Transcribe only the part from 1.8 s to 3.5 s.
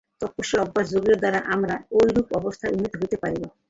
ঐরূপ অবস্থায় উন্নীত হইতে পারিব।